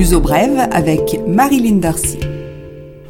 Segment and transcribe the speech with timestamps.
[0.00, 2.18] L'uso brève avec Marilyn Darcy.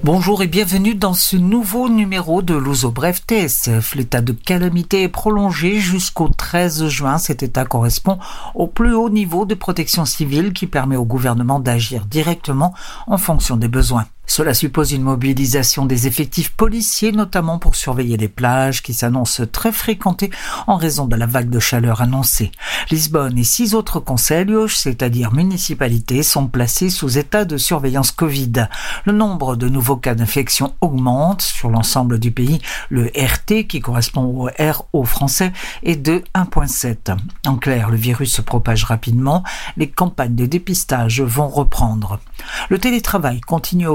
[0.02, 3.94] Bonjour et bienvenue dans ce nouveau numéro de l'Ouzo Bref TSF.
[3.94, 7.18] L'état de calamité est prolongé jusqu'au 13 juin.
[7.18, 8.18] Cet état correspond
[8.56, 12.74] au plus haut niveau de protection civile qui permet au gouvernement d'agir directement
[13.06, 14.06] en fonction des besoins.
[14.30, 19.72] Cela suppose une mobilisation des effectifs policiers, notamment pour surveiller les plages qui s'annoncent très
[19.72, 20.30] fréquentées
[20.68, 22.52] en raison de la vague de chaleur annoncée.
[22.92, 28.68] Lisbonne et six autres conseils, c'est-à-dire municipalités, sont placés sous état de surveillance Covid.
[29.04, 32.60] Le nombre de nouveaux cas d'infection augmente sur l'ensemble du pays.
[32.88, 35.52] Le RT, qui correspond au RO français,
[35.82, 37.16] est de 1.7.
[37.48, 39.42] En clair, le virus se propage rapidement.
[39.76, 42.20] Les campagnes de dépistage vont reprendre.
[42.68, 43.88] Le télétravail continue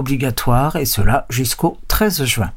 [0.76, 2.52] et cela jusqu'au 13 juin.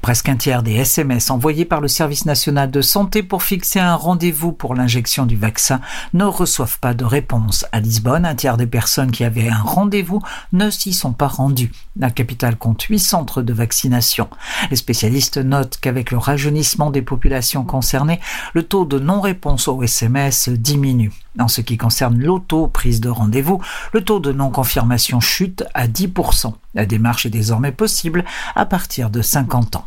[0.00, 3.94] Presque un tiers des SMS envoyés par le service national de santé pour fixer un
[3.94, 5.80] rendez-vous pour l'injection du vaccin
[6.14, 7.66] ne reçoivent pas de réponse.
[7.72, 10.20] À Lisbonne, un tiers des personnes qui avaient un rendez-vous
[10.52, 11.72] ne s'y sont pas rendues.
[11.96, 14.28] La capitale compte huit centres de vaccination.
[14.70, 18.20] Les spécialistes notent qu'avec le rajeunissement des populations concernées,
[18.54, 21.12] le taux de non-réponse aux SMS diminue.
[21.38, 26.54] En ce qui concerne l'auto-prise de rendez-vous, le taux de non-confirmation chute à 10%.
[26.74, 29.84] La démarche est désormais possible à partir de 50 ans.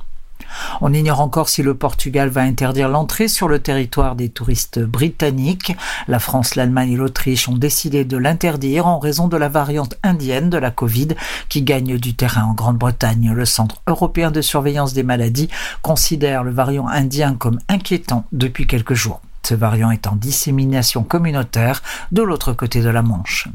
[0.81, 5.75] On ignore encore si le Portugal va interdire l'entrée sur le territoire des touristes britanniques.
[6.07, 10.49] La France, l'Allemagne et l'Autriche ont décidé de l'interdire en raison de la variante indienne
[10.49, 11.09] de la Covid
[11.49, 13.31] qui gagne du terrain en Grande-Bretagne.
[13.33, 15.49] Le Centre européen de surveillance des maladies
[15.81, 19.21] considère le variant indien comme inquiétant depuis quelques jours.
[19.45, 23.49] Ce variant est en dissémination communautaire de l'autre côté de la Manche.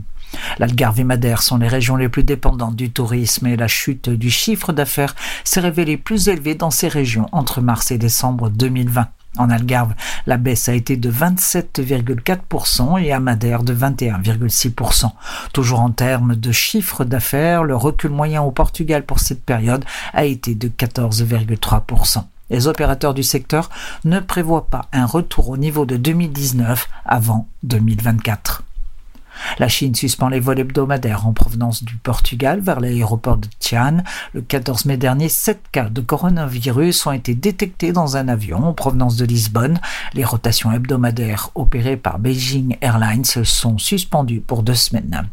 [0.58, 4.30] L'Algarve et Madère sont les régions les plus dépendantes du tourisme et la chute du
[4.30, 9.08] chiffre d'affaires s'est révélée plus élevée dans ces régions entre mars et décembre 2020.
[9.38, 9.94] En Algarve,
[10.26, 15.10] la baisse a été de 27,4% et à Madère de 21,6%.
[15.52, 20.24] Toujours en termes de chiffre d'affaires, le recul moyen au Portugal pour cette période a
[20.24, 22.24] été de 14,3%.
[22.50, 23.70] Les opérateurs du secteur
[24.04, 28.62] ne prévoient pas un retour au niveau de 2019 avant 2024.
[29.58, 33.98] La Chine suspend les vols hebdomadaires en provenance du Portugal vers l'aéroport de Tian.
[34.32, 38.72] Le 14 mai dernier, sept cas de coronavirus ont été détectés dans un avion en
[38.72, 39.80] provenance de Lisbonne.
[40.14, 45.28] Les rotations hebdomadaires opérées par Beijing Airlines sont suspendues pour deux semaines.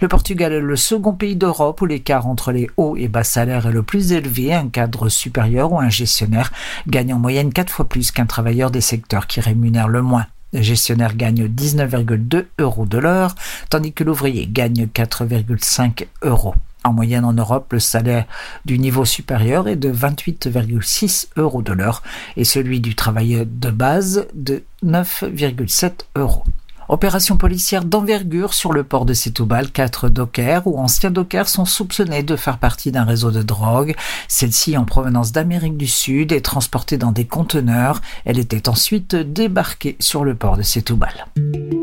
[0.00, 3.66] Le Portugal est le second pays d'Europe où l'écart entre les hauts et bas salaires
[3.66, 4.54] est le plus élevé.
[4.54, 6.52] Un cadre supérieur ou un gestionnaire
[6.86, 10.26] gagne en moyenne quatre fois plus qu'un travailleur des secteurs qui rémunèrent le moins.
[10.52, 13.34] Le gestionnaire gagne 19,2 euros de l'heure,
[13.68, 16.54] tandis que l'ouvrier gagne 4,5 euros.
[16.84, 18.26] En moyenne en Europe, le salaire
[18.64, 22.02] du niveau supérieur est de 28,6 euros de l'heure
[22.36, 26.44] et celui du travailleur de base de 9,7 euros.
[26.88, 29.70] Opération policière d'envergure sur le port de Setúbal.
[29.70, 33.94] Quatre dockers ou anciens dockers sont soupçonnés de faire partie d'un réseau de drogue.
[34.28, 38.00] Celle-ci, en provenance d'Amérique du Sud, est transportée dans des conteneurs.
[38.24, 41.26] Elle était ensuite débarquée sur le port de Setúbal.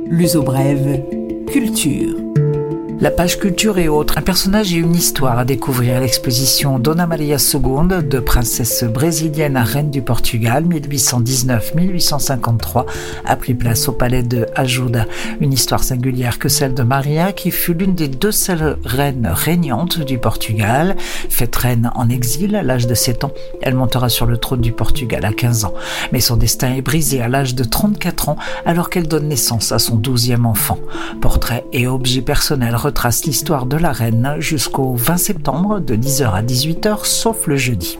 [0.09, 1.01] L'uso brève,
[1.51, 2.32] culture.
[3.03, 7.05] La page culture et autres, un personnage et une histoire à découvrir à l'exposition Dona
[7.05, 12.85] Maria II de princesse brésilienne à reine du Portugal 1819-1853
[13.25, 15.05] a pris place au palais de Ajuda.
[15.41, 19.99] Une histoire singulière que celle de Maria qui fut l'une des deux seules reines régnantes
[19.99, 20.95] du Portugal.
[20.97, 24.71] Faite reine en exil à l'âge de 7 ans, elle montera sur le trône du
[24.71, 25.73] Portugal à 15 ans.
[26.13, 29.79] Mais son destin est brisé à l'âge de 34 ans alors qu'elle donne naissance à
[29.79, 30.79] son douzième enfant.
[31.19, 36.41] Portrait et objet personnel trace l'histoire de la reine jusqu'au 20 septembre de 10h à
[36.41, 37.97] 18h, sauf le jeudi.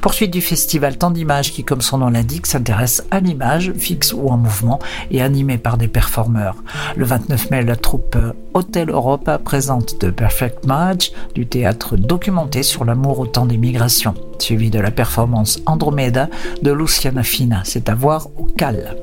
[0.00, 4.28] Poursuite du festival Tant d'images qui, comme son nom l'indique, s'intéresse à l'image, fixe ou
[4.28, 4.78] en mouvement,
[5.10, 6.56] et animé par des performeurs.
[6.96, 8.16] Le 29 mai, la troupe
[8.54, 14.14] Hôtel Europa présente The Perfect Match, du théâtre documenté sur l'amour au temps des migrations,
[14.38, 16.28] suivi de la performance Andromeda
[16.62, 17.62] de Luciana Fina.
[17.64, 18.96] C'est à voir au Cal.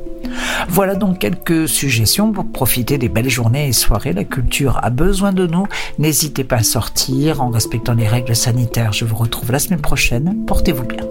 [0.70, 4.14] Voilà donc quelques suggestions pour profiter des belles journées et soirées.
[4.14, 5.66] La culture a besoin de nous.
[6.00, 8.94] N'hésitez pas à sortir en respectant les règles sanitaires.
[8.94, 10.46] Je vous retrouve la semaine prochaine.
[10.46, 11.11] Portez-vous bien.